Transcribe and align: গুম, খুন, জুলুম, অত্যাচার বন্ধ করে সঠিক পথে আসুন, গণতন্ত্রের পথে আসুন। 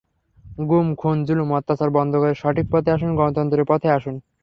গুম, 0.61 0.87
খুন, 0.95 1.17
জুলুম, 1.25 1.49
অত্যাচার 1.53 1.89
বন্ধ 1.89 2.13
করে 2.15 2.33
সঠিক 2.35 2.65
পথে 2.71 2.89
আসুন, 2.91 3.11
গণতন্ত্রের 3.15 3.65
পথে 3.67 3.87
আসুন। 3.89 4.15